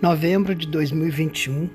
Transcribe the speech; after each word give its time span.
Novembro 0.00 0.54
de 0.54 0.64
2021. 0.68 1.68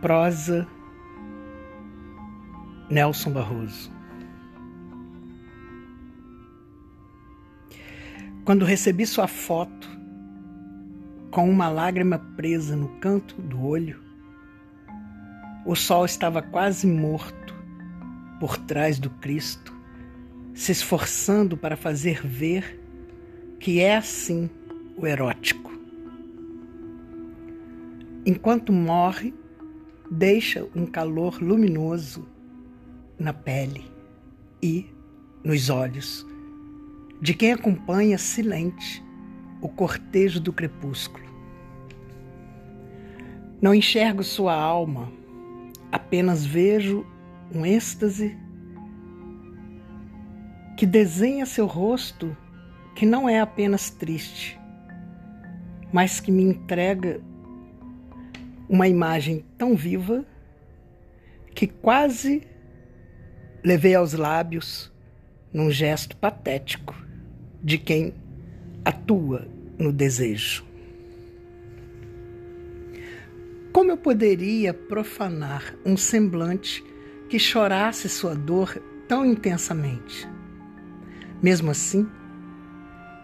Prosa 0.00 0.66
Nelson 2.90 3.30
Barroso. 3.30 3.92
Quando 8.44 8.64
recebi 8.64 9.06
sua 9.06 9.28
foto 9.28 9.88
com 11.30 11.48
uma 11.48 11.68
lágrima 11.68 12.18
presa 12.18 12.74
no 12.74 12.88
canto 12.98 13.40
do 13.40 13.64
olho, 13.64 14.02
o 15.64 15.76
sol 15.76 16.04
estava 16.04 16.42
quase 16.42 16.88
morto 16.88 17.54
por 18.40 18.58
trás 18.58 18.98
do 18.98 19.10
Cristo, 19.10 19.72
se 20.52 20.72
esforçando 20.72 21.56
para 21.56 21.76
fazer 21.76 22.26
ver 22.26 22.80
que 23.60 23.78
é 23.78 23.96
assim 23.96 24.48
o 24.96 25.06
erótico. 25.06 25.70
Enquanto 28.24 28.72
morre, 28.72 29.34
deixa 30.10 30.66
um 30.74 30.86
calor 30.86 31.40
luminoso 31.42 32.26
na 33.18 33.34
pele 33.34 33.84
e 34.62 34.86
nos 35.44 35.68
olhos 35.68 36.26
de 37.20 37.34
quem 37.34 37.52
acompanha 37.52 38.16
silente 38.16 39.04
o 39.60 39.68
cortejo 39.68 40.40
do 40.40 40.54
crepúsculo. 40.54 41.28
Não 43.60 43.74
enxergo 43.74 44.24
sua 44.24 44.54
alma, 44.54 45.12
apenas 45.92 46.46
vejo 46.46 47.04
um 47.54 47.66
êxtase 47.66 48.34
que 50.78 50.86
desenha 50.86 51.44
seu 51.44 51.66
rosto 51.66 52.34
que 53.00 53.06
não 53.06 53.26
é 53.26 53.40
apenas 53.40 53.88
triste, 53.88 54.60
mas 55.90 56.20
que 56.20 56.30
me 56.30 56.42
entrega 56.42 57.18
uma 58.68 58.86
imagem 58.86 59.42
tão 59.56 59.74
viva 59.74 60.22
que 61.54 61.66
quase 61.66 62.42
levei 63.64 63.94
aos 63.94 64.12
lábios 64.12 64.92
num 65.50 65.70
gesto 65.70 66.14
patético 66.14 66.94
de 67.64 67.78
quem 67.78 68.12
atua 68.84 69.48
no 69.78 69.94
desejo. 69.94 70.62
Como 73.72 73.92
eu 73.92 73.96
poderia 73.96 74.74
profanar 74.74 75.74
um 75.86 75.96
semblante 75.96 76.84
que 77.30 77.38
chorasse 77.38 78.10
sua 78.10 78.34
dor 78.34 78.76
tão 79.08 79.24
intensamente? 79.24 80.28
Mesmo 81.42 81.70
assim, 81.70 82.06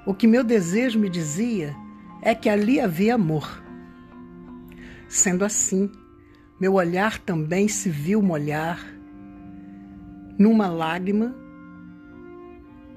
o 0.06 0.14
que 0.14 0.28
meu 0.28 0.44
desejo 0.44 1.00
me 1.00 1.10
dizia 1.10 1.74
é 2.22 2.32
que 2.32 2.48
ali 2.48 2.80
havia 2.80 3.16
amor. 3.16 3.62
Sendo 5.08 5.44
assim, 5.44 5.90
meu 6.60 6.74
olhar 6.74 7.18
também 7.18 7.66
se 7.66 7.90
viu 7.90 8.22
molhar 8.22 8.80
numa 10.38 10.68
lágrima 10.68 11.34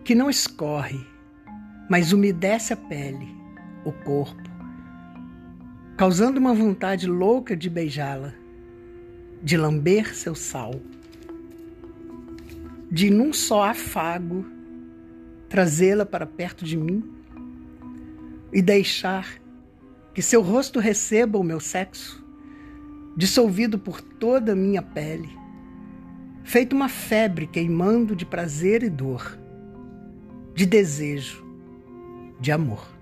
que 0.04 0.14
não 0.14 0.30
escorre, 0.30 1.00
mas 1.90 2.14
umedece 2.14 2.74
a 2.74 2.78
pele, 2.78 3.28
o 3.84 3.92
corpo, 3.92 4.50
causando 5.98 6.40
uma 6.40 6.54
vontade 6.54 7.08
louca 7.08 7.56
de 7.56 7.70
beijá-la, 7.70 8.34
de 9.42 9.58
lamber 9.58 10.16
seu 10.16 10.36
sal, 10.36 10.80
de 12.92 13.10
num 13.10 13.34
só 13.34 13.64
afago 13.64 14.46
trazê-la 15.50 16.05
para 16.05 16.26
perto 16.26 16.64
de 16.64 16.77
mim 16.77 17.04
e 18.54 18.61
deixar 18.61 19.39
que 20.14 20.21
seu 20.21 20.42
rosto 20.42 20.80
receba 20.80 21.37
o 21.37 21.43
meu 21.43 21.60
sexo, 21.60 22.23
dissolvido 23.15 23.77
por 23.77 24.02
toda 24.02 24.54
a 24.54 24.55
minha 24.55 24.82
pele, 24.82 25.30
feito 26.43 26.76
uma 26.76 26.89
febre 26.89 27.48
queimando 27.48 28.15
de 28.15 28.26
prazer 28.26 28.83
e 28.83 28.89
dor, 28.89 29.38
de 30.54 30.65
desejo, 30.65 31.43
de 32.39 32.52
amor. 32.52 32.98